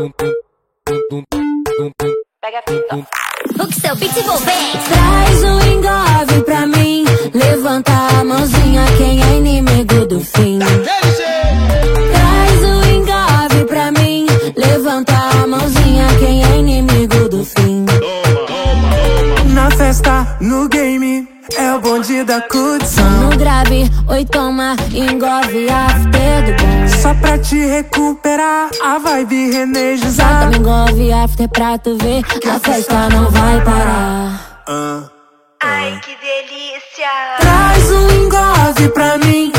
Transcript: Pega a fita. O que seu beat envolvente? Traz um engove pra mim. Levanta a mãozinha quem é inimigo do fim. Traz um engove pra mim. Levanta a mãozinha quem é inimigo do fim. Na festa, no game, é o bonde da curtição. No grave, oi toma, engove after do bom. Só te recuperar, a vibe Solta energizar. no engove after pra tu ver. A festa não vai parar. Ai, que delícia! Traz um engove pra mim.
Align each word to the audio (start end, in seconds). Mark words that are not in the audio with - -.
Pega 0.00 0.16
a 2.58 2.62
fita. 2.66 2.96
O 3.62 3.66
que 3.66 3.80
seu 3.80 3.94
beat 3.96 4.16
envolvente? 4.16 4.78
Traz 4.88 5.44
um 5.44 5.60
engove 5.60 6.42
pra 6.46 6.66
mim. 6.66 7.04
Levanta 7.34 7.92
a 7.92 8.24
mãozinha 8.24 8.86
quem 8.96 9.22
é 9.22 9.36
inimigo 9.36 10.06
do 10.06 10.20
fim. 10.20 10.58
Traz 10.58 12.64
um 12.64 12.82
engove 12.94 13.66
pra 13.66 13.92
mim. 13.92 14.24
Levanta 14.56 15.12
a 15.12 15.46
mãozinha 15.46 16.06
quem 16.18 16.44
é 16.44 16.56
inimigo 16.56 17.28
do 17.28 17.44
fim. 17.44 17.84
Na 19.52 19.70
festa, 19.70 20.38
no 20.40 20.66
game, 20.66 21.28
é 21.58 21.74
o 21.74 21.80
bonde 21.80 22.24
da 22.24 22.40
curtição. 22.40 23.20
No 23.20 23.36
grave, 23.36 23.84
oi 24.08 24.24
toma, 24.24 24.76
engove 24.94 25.68
after 25.68 26.42
do 26.46 26.52
bom. 26.62 26.88
Só 27.02 27.12
te 27.50 27.66
recuperar, 27.66 28.70
a 28.80 28.98
vibe 28.98 29.50
Solta 29.50 29.58
energizar. 29.58 30.50
no 30.50 30.56
engove 30.56 31.12
after 31.12 31.48
pra 31.48 31.76
tu 31.78 31.96
ver. 31.98 32.22
A 32.48 32.60
festa 32.60 33.08
não 33.08 33.28
vai 33.28 33.60
parar. 33.64 34.62
Ai, 35.60 36.00
que 36.00 36.14
delícia! 36.14 37.10
Traz 37.40 37.90
um 37.90 38.08
engove 38.22 38.88
pra 38.90 39.18
mim. 39.18 39.49